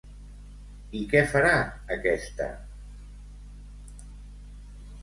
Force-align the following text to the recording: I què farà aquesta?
I 0.99 1.01
què 1.11 1.21
farà 1.33 1.51
aquesta? 1.97 2.49